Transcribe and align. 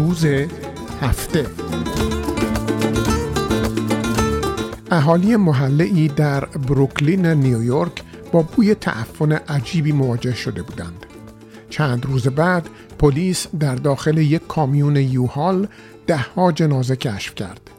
روز 0.00 0.24
هفته 1.00 1.46
اهالی 4.90 5.36
محله 5.36 5.84
ای 5.84 6.08
در 6.08 6.44
بروکلین 6.44 7.26
نیویورک 7.26 8.02
با 8.32 8.42
بوی 8.42 8.74
تعفن 8.74 9.32
عجیبی 9.32 9.92
مواجه 9.92 10.34
شده 10.34 10.62
بودند. 10.62 11.06
چند 11.70 12.06
روز 12.06 12.28
بعد 12.28 12.68
پلیس 12.98 13.46
در 13.60 13.74
داخل 13.74 14.18
یک 14.18 14.46
کامیون 14.46 14.96
یوهال 14.96 15.68
دهها 16.06 16.52
جنازه 16.52 16.96
کشف 16.96 17.34
کرد. 17.34 17.70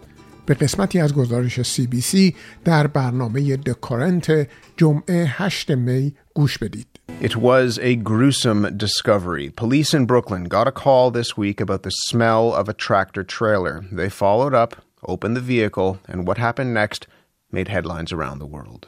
به 0.46 0.54
قسمتی 0.54 1.00
از 1.00 1.14
گزارش 1.14 1.62
سی 1.62 1.88
بی 1.88 2.02
سی 2.02 2.36
در 2.66 2.88
برنامه 2.88 3.58
دکارنت 3.58 4.48
جمعه 4.78 5.26
8 5.28 5.72
می 5.72 6.14
گوش 6.34 6.58
بدید. 6.58 6.91
It 7.20 7.36
was 7.36 7.78
a 7.80 7.96
gruesome 7.96 8.78
discovery. 8.78 9.50
Police 9.52 9.94
in 9.94 10.06
Brooklyn 10.06 10.46
got 10.46 10.68
a 10.68 10.72
call 10.72 11.12
this 11.12 11.36
week 11.36 11.62
about 11.62 11.84
the 11.84 11.92
smell 11.92 12.54
of 12.54 12.70
a 12.70 12.74
tractor 12.74 13.24
trailer. 13.24 13.84
They 13.92 14.10
followed 14.10 14.54
up, 14.54 14.78
opened 15.04 15.36
the 15.36 15.42
vehicle, 15.42 16.00
and 16.08 16.26
what 16.26 16.38
happened 16.38 16.74
next 16.74 17.08
made 17.52 17.68
headlines 17.68 18.12
around 18.12 18.40
the 18.40 18.46
world. 18.46 18.88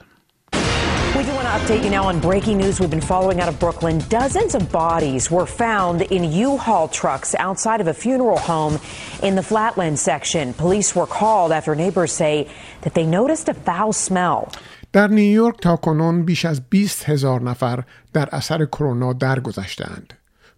We 1.16 1.24
do 1.24 1.32
want 1.36 1.46
to 1.46 1.54
update 1.54 1.84
you 1.84 1.92
now 1.92 2.06
on 2.06 2.20
breaking 2.20 2.58
news 2.58 2.80
we've 2.80 2.90
been 2.90 3.00
following 3.00 3.40
out 3.40 3.48
of 3.48 3.60
Brooklyn. 3.60 4.00
Dozens 4.10 4.56
of 4.56 4.72
bodies 4.72 5.30
were 5.30 5.46
found 5.46 6.02
in 6.02 6.24
U-Haul 6.24 6.88
trucks 6.88 7.36
outside 7.36 7.82
of 7.82 7.88
a 7.88 7.94
funeral 7.94 8.40
home 8.40 8.80
in 9.22 9.36
the 9.36 9.44
Flatland 9.44 10.00
section. 10.00 10.56
Police 10.56 10.96
were 10.96 11.06
called 11.06 11.52
after 11.52 11.76
neighbors 11.76 12.12
say 12.12 12.50
that 12.82 12.96
they 12.96 13.06
noticed 13.06 13.48
a 13.48 13.54
foul 13.54 13.94
smell. 13.94 14.52
در 14.94 15.08
نیویورک 15.08 15.62
تا 15.62 15.76
کنون 15.76 16.26
بیش 16.26 16.46
از 16.46 16.62
20 16.70 17.10
هزار 17.10 17.42
نفر 17.42 17.84
در 18.14 18.30
اثر 18.32 18.66
کرونا 18.66 19.14
درگذشتند. 19.14 20.14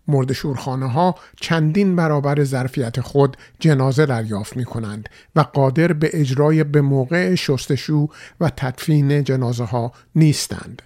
مرد 0.08 0.34
شورخانه 0.34 0.92
ها 0.92 1.16
چندین 1.42 1.96
برابر 1.96 2.44
ظرفیت 2.44 3.02
خود 3.02 3.38
جنازه 3.60 4.06
دریافت 4.06 4.58
می 4.58 4.66
کنند 4.66 5.10
و 5.36 5.40
قادر 5.42 5.94
به 5.94 6.10
اجرای 6.14 6.64
به 6.64 6.82
موقع 6.82 7.36
شستشو 7.36 8.08
و 8.42 8.50
تدفین 8.50 9.24
جنازه 9.24 9.64
ها 9.64 9.92
نیستند. 10.16 10.82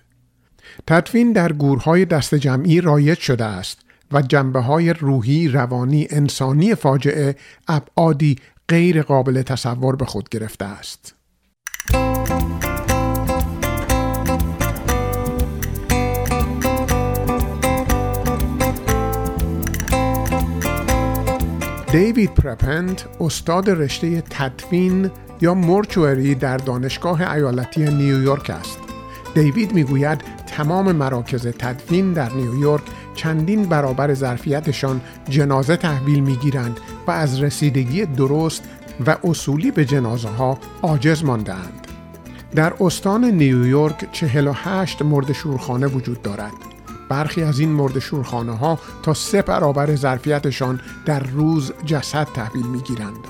تدفین 0.87 1.31
در 1.33 1.51
گورهای 1.51 2.05
دست 2.05 2.35
جمعی 2.35 2.81
رایج 2.81 3.19
شده 3.19 3.45
است 3.45 3.79
و 4.11 4.21
جنبه 4.21 4.59
های 4.59 4.93
روحی، 4.93 5.47
روانی، 5.47 6.07
انسانی 6.09 6.75
فاجعه 6.75 7.35
ابعادی 7.67 8.35
غیر 8.67 9.01
قابل 9.01 9.41
تصور 9.41 9.95
به 9.95 10.05
خود 10.05 10.29
گرفته 10.29 10.65
است. 10.65 11.15
دیوید 21.91 22.33
پرپنت 22.33 23.05
استاد 23.19 23.69
رشته 23.69 24.21
تدفین 24.21 25.11
یا 25.41 25.53
مورچوری 25.53 26.35
در 26.35 26.57
دانشگاه 26.57 27.31
ایالتی 27.31 27.81
نیویورک 27.81 28.49
است. 28.49 28.79
دیوید 29.35 29.73
می‌گوید 29.73 30.21
تمام 30.47 30.91
مراکز 30.91 31.47
تدفین 31.47 32.13
در 32.13 32.33
نیویورک 32.33 32.83
چندین 33.15 33.65
برابر 33.65 34.13
ظرفیتشان 34.13 35.01
جنازه 35.29 35.77
تحویل 35.77 36.19
می‌گیرند 36.19 36.79
و 37.07 37.11
از 37.11 37.43
رسیدگی 37.43 38.05
درست 38.05 38.63
و 39.05 39.17
اصولی 39.23 39.71
به 39.71 39.85
جنازه 39.85 40.29
ها 40.29 40.59
عاجز 40.81 41.23
ماندهاند. 41.23 41.87
در 42.55 42.73
استان 42.79 43.25
نیویورک 43.25 44.11
48 44.11 45.01
مرد 45.01 45.31
شورخانه 45.31 45.87
وجود 45.87 46.21
دارد. 46.21 46.53
برخی 47.09 47.43
از 47.43 47.59
این 47.59 47.69
مرد 47.69 47.99
شورخانه 47.99 48.57
ها 48.57 48.79
تا 49.03 49.13
سه 49.13 49.41
برابر 49.41 49.95
ظرفیتشان 49.95 50.81
در 51.05 51.19
روز 51.19 51.71
جسد 51.85 52.27
تحویل 52.33 52.65
می 52.65 52.79
گیرند. 52.79 53.27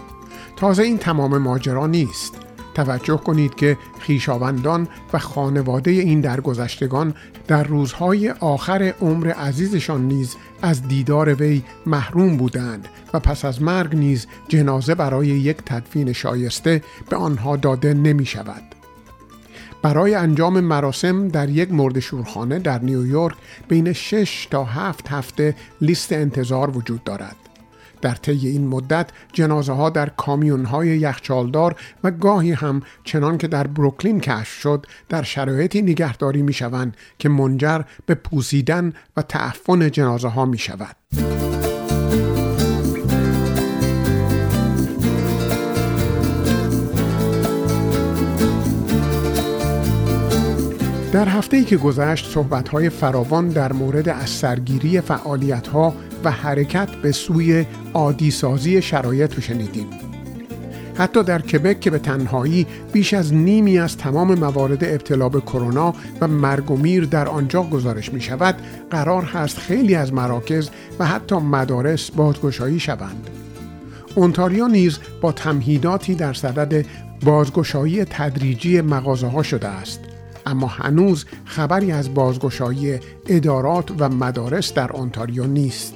تازه 0.56 0.84
این 0.84 0.98
تمام 0.98 1.38
ماجرا 1.38 1.88
نیست. 1.88 2.34
توجه 2.74 3.18
کنید 3.18 3.56
که 3.56 3.78
خیشاوندان 4.00 4.88
و 5.14 5.20
خانواده 5.20 5.92
این 5.92 6.22
درگذشتگان 6.22 7.14
در 7.48 7.64
روزهای 7.64 8.30
آخر 8.30 8.94
عمر 9.02 9.28
عزیزشان 9.28 10.02
نیز 10.02 10.36
از 10.62 10.88
دیدار 10.88 11.34
وی 11.34 11.64
محروم 11.86 12.38
بودند 12.38 12.88
و 13.14 13.20
پس 13.20 13.46
از 13.46 13.62
مرگ 13.62 13.96
نیز 13.96 14.28
جنازه 14.48 14.96
برای 14.96 15.28
یک 15.28 15.58
تدفین 15.66 16.14
شایسته 16.14 16.84
به 17.10 17.16
آنها 17.16 17.56
داده 17.56 17.94
نمی 17.94 18.26
شود. 18.26 18.79
برای 19.82 20.16
انجام 20.16 20.60
مراسم 20.60 21.28
در 21.28 21.50
یک 21.50 21.72
مرد 21.72 22.00
شورخانه 22.00 22.60
در 22.60 22.80
نیویورک 22.82 23.36
بین 23.68 23.94
6 23.94 24.48
تا 24.52 24.64
7 24.64 25.08
هفته 25.08 25.56
لیست 25.82 26.14
انتظار 26.14 26.78
وجود 26.78 27.04
دارد. 27.04 27.36
در 28.02 28.16
طی 28.16 28.48
این 28.48 28.68
مدت 28.68 29.10
جنازه 29.34 29.74
ها 29.74 29.90
در 29.90 30.10
کامیون 30.10 30.66
های 30.66 30.88
یخچالدار 30.88 31.76
و 32.04 32.12
گاهی 32.12 32.52
هم 32.52 32.82
چنان 33.04 33.38
که 33.38 33.48
در 33.48 33.68
بروکلین 33.68 34.20
کشف 34.20 34.60
شد 34.60 34.86
در 35.10 35.24
شرایطی 35.24 35.82
نگهداری 35.82 36.42
می 36.42 36.54
شوند 36.54 36.98
که 37.20 37.30
منجر 37.30 37.82
به 38.06 38.16
پوسیدن 38.16 38.94
و 39.18 39.22
تعفن 39.22 39.92
جنازه 39.92 40.28
ها 40.28 40.46
می 40.46 40.58
شود. 40.58 40.96
در 51.20 51.30
هفته 51.30 51.58
ای 51.58 51.64
که 51.64 51.78
گذشت 51.78 52.32
صحبت‌های 52.34 52.90
فراوان 52.90 53.50
در 53.50 53.74
مورد 53.74 54.10
از 54.10 54.30
سرگیری 54.30 55.02
فعالیت‌ها 55.02 55.94
و 56.24 56.32
حرکت 56.32 56.90
به 56.90 57.12
سوی 57.12 57.66
عادی 57.94 58.32
سازی 58.32 58.82
شرایط 58.82 59.36
رو 59.36 59.42
شنیدیم. 59.42 59.88
حتی 60.96 61.24
در 61.24 61.42
کبک 61.42 61.80
که 61.80 61.90
به 61.90 62.00
تنهایی 62.00 62.68
بیش 62.94 63.14
از 63.14 63.34
نیمی 63.34 63.80
از 63.80 63.98
تمام 63.98 64.34
موارد 64.34 64.84
ابتلا 64.84 65.30
به 65.30 65.42
کرونا 65.42 65.94
و 66.22 66.28
مرگ 66.28 66.72
و 66.72 66.78
میر 66.78 67.06
در 67.06 67.28
آنجا 67.28 67.64
گزارش 67.64 68.14
می 68.14 68.22
شود 68.22 68.56
قرار 68.92 69.24
هست 69.24 69.58
خیلی 69.58 69.96
از 69.96 70.14
مراکز 70.14 70.70
و 71.00 71.06
حتی 71.06 71.36
مدارس 71.36 72.12
بازگشایی 72.12 72.80
شوند. 72.80 73.30
اونتاریو 74.16 74.68
نیز 74.68 75.00
با 75.22 75.32
تمهیداتی 75.32 76.16
در 76.16 76.34
صدد 76.34 76.86
بازگشایی 77.26 78.06
تدریجی 78.06 78.82
مغازه 78.82 79.28
ها 79.28 79.44
شده 79.44 79.68
است 79.68 80.00
اما 80.46 80.68
هنوز 80.68 81.26
خبری 81.46 81.92
از 81.92 82.14
بازگشایی 82.14 83.00
ادارات 83.28 83.92
و 84.00 84.10
مدارس 84.10 84.74
در 84.74 84.98
انتاریو 84.98 85.48
نیست 85.48 85.94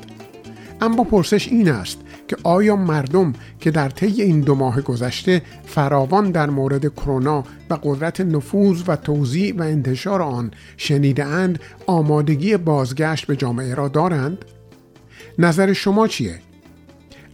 اما 0.81 1.03
پرسش 1.03 1.47
این 1.47 1.69
است 1.69 1.99
که 2.27 2.37
آیا 2.43 2.75
مردم 2.75 3.33
که 3.59 3.71
در 3.71 3.89
طی 3.89 4.21
این 4.21 4.41
دو 4.41 4.55
ماه 4.55 4.81
گذشته 4.81 5.41
فراوان 5.65 6.31
در 6.31 6.49
مورد 6.49 6.93
کرونا 6.93 7.43
و 7.69 7.77
قدرت 7.83 8.21
نفوذ 8.21 8.83
و 8.87 8.95
توزیع 8.95 9.55
و 9.57 9.61
انتشار 9.61 10.21
آن 10.21 10.51
شنیده 10.77 11.25
اند 11.25 11.59
آمادگی 11.87 12.57
بازگشت 12.57 13.27
به 13.27 13.35
جامعه 13.35 13.73
را 13.73 13.87
دارند؟ 13.87 14.45
نظر 15.39 15.73
شما 15.73 16.07
چیه؟ 16.07 16.39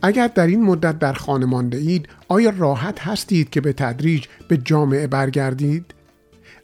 اگر 0.02 0.28
در 0.28 0.48
این 0.48 0.64
مدت 0.64 1.00
در 1.00 1.14
خانه 1.14 1.46
مانده 1.46 1.78
اید 1.78 2.09
آیا 2.28 2.53
راحت 2.58 3.00
هستید 3.00 3.50
که 3.50 3.62
به 3.62 3.74
تدریج 3.74 4.25
به 4.48 4.58
جامعه 4.58 5.08
برگردید؟ 5.08 5.94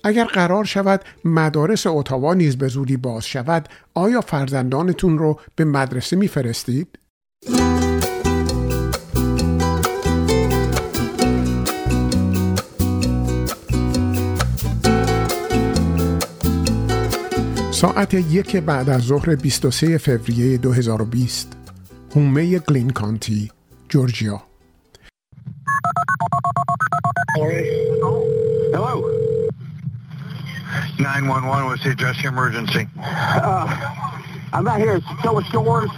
اگر 0.07 0.25
قرار 0.25 0.63
شود 0.63 1.01
مدارس 1.25 1.87
اتاوا 1.87 2.33
نیز 2.33 2.57
به 2.57 2.67
زودی 2.67 2.97
باز 2.97 3.25
شود 3.25 3.69
آیا 3.93 4.21
فرزندانتون 4.21 5.17
رو 5.17 5.39
به 5.55 5.65
مدرسه 5.65 6.15
میفرستید؟ 6.15 6.99
ساعت 17.71 18.13
یک 18.13 18.57
بعد 18.57 18.89
از 18.89 19.01
ظهر 19.01 19.35
23 19.35 19.97
فوریه 19.97 20.57
2020 20.57 21.57
هومه 22.15 22.59
گلین 22.59 22.89
کانتی 22.89 23.51
جورجیا 23.89 24.41
Hello. 28.73 29.24
911, 30.99 31.65
what's 31.67 31.83
the 31.83 31.91
address 31.91 32.21
your 32.23 32.31
emergency? 32.31 32.87
Uh, 32.97 33.67
I'm 34.53 34.67
out 34.67 34.79
here 34.79 34.93
at 34.93 35.03
Soa 35.23 35.43
Shores. 35.43 35.91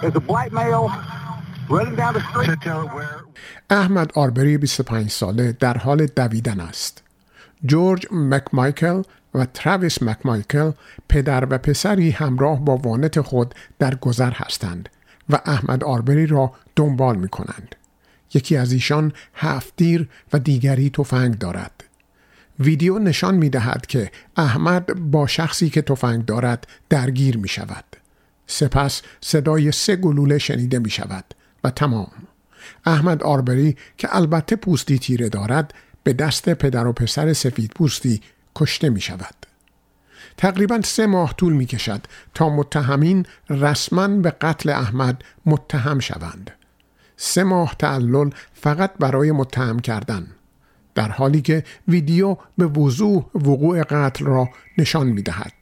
There's 0.00 0.16
a 0.16 0.20
black 0.20 0.52
male 0.52 0.90
running 1.68 1.96
down 1.96 2.14
the 2.14 2.22
street. 2.30 2.58
احمد 3.70 4.12
آربری 4.14 4.58
25 4.58 5.10
ساله 5.10 5.52
در 5.52 5.78
حال 5.78 6.06
دویدن 6.06 6.60
است. 6.60 7.02
جورج 7.66 8.06
مکمایکل 8.12 9.02
و 9.34 9.46
تراویس 9.54 10.02
مکمایکل 10.02 10.72
پدر 11.08 11.46
و 11.50 11.58
پسری 11.58 12.10
همراه 12.10 12.60
با 12.60 12.76
وانت 12.76 13.20
خود 13.20 13.54
در 13.78 13.94
گذر 13.94 14.30
هستند 14.30 14.88
و 15.30 15.38
احمد 15.46 15.84
آربری 15.84 16.26
را 16.26 16.52
دنبال 16.76 17.16
می 17.16 17.28
کنند. 17.28 17.74
یکی 18.34 18.56
از 18.56 18.72
ایشان 18.72 19.12
هفت 19.34 19.72
دیر 19.76 20.08
و 20.32 20.38
دیگری 20.38 20.90
تفنگ 20.90 21.38
دارد. 21.38 21.83
ویدیو 22.60 22.98
نشان 22.98 23.34
می 23.34 23.50
دهد 23.50 23.86
که 23.86 24.10
احمد 24.36 24.86
با 25.10 25.26
شخصی 25.26 25.70
که 25.70 25.82
تفنگ 25.82 26.24
دارد 26.24 26.66
درگیر 26.88 27.36
می 27.36 27.48
شود. 27.48 27.84
سپس 28.46 29.02
صدای 29.20 29.72
سه 29.72 29.96
گلوله 29.96 30.38
شنیده 30.38 30.78
می 30.78 30.90
شود 30.90 31.24
و 31.64 31.70
تمام 31.70 32.12
احمد 32.84 33.22
آربری 33.22 33.76
که 33.98 34.16
البته 34.16 34.56
پوستی 34.56 34.98
تیره 34.98 35.28
دارد 35.28 35.74
به 36.02 36.12
دست 36.12 36.48
پدر 36.48 36.86
و 36.86 36.92
پسر 36.92 37.32
سفید 37.32 37.70
پوستی 37.70 38.20
کشته 38.54 38.90
می 38.90 39.00
شود. 39.00 39.34
تقریبا 40.36 40.80
سه 40.84 41.06
ماه 41.06 41.34
طول 41.36 41.52
می 41.52 41.66
کشد 41.66 42.00
تا 42.34 42.48
متهمین 42.48 43.26
رسما 43.50 44.08
به 44.08 44.30
قتل 44.30 44.70
احمد 44.70 45.24
متهم 45.46 46.00
شوند. 46.00 46.50
سه 47.16 47.44
ماه 47.44 47.74
تعلل 47.78 48.30
فقط 48.54 48.92
برای 48.98 49.32
متهم 49.32 49.78
کردن 49.78 50.26
در 50.94 51.08
حالی 51.08 51.40
که 51.40 51.64
ویدیو 51.88 52.36
به 52.58 52.66
وضوح 52.66 53.24
وقوع 53.34 53.82
قتل 53.82 54.24
را 54.24 54.48
نشان 54.78 55.06
می 55.06 55.22
دهد. 55.22 55.52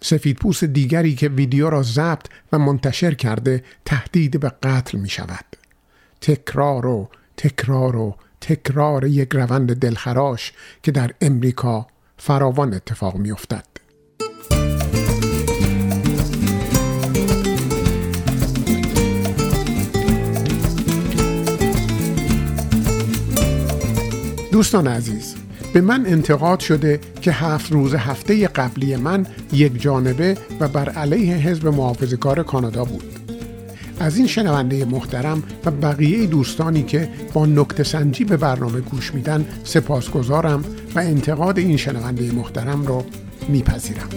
سفیدپوست 0.00 0.64
دیگری 0.64 1.14
که 1.14 1.28
ویدیو 1.28 1.70
را 1.70 1.82
ضبط 1.82 2.26
و 2.52 2.58
منتشر 2.58 3.14
کرده 3.14 3.64
تهدید 3.84 4.40
به 4.40 4.52
قتل 4.62 4.98
می 4.98 5.08
شود. 5.08 5.44
تکرار 6.20 6.86
و 6.86 7.08
تکرار 7.36 7.96
و 7.96 8.16
تکرار 8.40 9.04
یک 9.06 9.28
روند 9.32 9.76
دلخراش 9.76 10.52
که 10.82 10.92
در 10.92 11.10
امریکا 11.20 11.86
فراوان 12.18 12.74
اتفاق 12.74 13.16
می 13.16 13.32
افتد. 13.32 13.64
دوستان 24.54 24.86
عزیز 24.86 25.34
به 25.72 25.80
من 25.80 26.06
انتقاد 26.06 26.60
شده 26.60 27.00
که 27.20 27.32
هفت 27.32 27.72
روز 27.72 27.94
هفته 27.94 28.48
قبلی 28.48 28.96
من 28.96 29.26
یک 29.52 29.82
جانبه 29.82 30.36
و 30.60 30.68
بر 30.68 30.88
علیه 30.88 31.34
حزب 31.34 31.66
محافظ 31.66 32.14
کار 32.14 32.42
کانادا 32.42 32.84
بود. 32.84 33.04
از 34.00 34.16
این 34.16 34.26
شنونده 34.26 34.84
محترم 34.84 35.42
و 35.64 35.70
بقیه 35.70 36.26
دوستانی 36.26 36.82
که 36.82 37.08
با 37.32 37.46
نکت 37.46 37.82
سنجی 37.82 38.24
به 38.24 38.36
برنامه 38.36 38.80
گوش 38.80 39.14
میدن 39.14 39.44
سپاسگزارم 39.64 40.64
و 40.94 40.98
انتقاد 40.98 41.58
این 41.58 41.76
شنونده 41.76 42.32
محترم 42.32 42.86
را 42.86 43.04
میپذیرم. 43.48 44.08